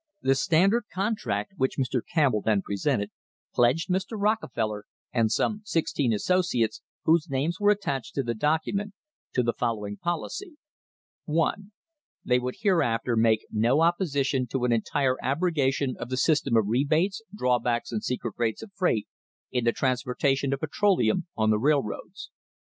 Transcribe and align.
The 0.23 0.33
Standard 0.33 0.85
contract, 0.91 1.53
which 1.57 1.77
Mr. 1.77 2.01
Campbell 2.11 2.41
then 2.41 2.63
presented, 2.63 3.11
pledged 3.53 3.87
Mr. 3.87 4.17
Rockefeller, 4.19 4.85
and 5.13 5.31
some 5.31 5.61
sixteen 5.63 6.11
associates, 6.11 6.81
whose 7.05 7.29
names 7.29 7.59
were 7.59 7.69
attached 7.69 8.15
to 8.15 8.23
the 8.23 8.33
document, 8.33 8.95
to 9.33 9.43
the 9.43 9.53
following 9.53 9.97
policy: 9.97 10.57
1. 11.25 11.71
They 12.25 12.39
would 12.39 12.55
hereafter 12.61 13.15
make 13.15 13.45
no 13.51 13.81
opposition 13.81 14.47
to 14.47 14.63
an 14.65 14.71
entire 14.71 15.17
abrogation 15.21 15.95
of 15.99 16.09
the 16.09 16.17
system 16.17 16.57
of 16.57 16.65
rebates, 16.65 17.21
drawbacks 17.31 17.91
and 17.91 18.03
secret 18.03 18.33
rates 18.37 18.63
of 18.63 18.71
freight 18.73 19.07
in 19.51 19.65
the 19.65 19.71
transportation 19.71 20.51
of 20.51 20.61
petroleum 20.61 21.27
on 21.37 21.51
the 21.51 21.59
railroads. 21.59 22.31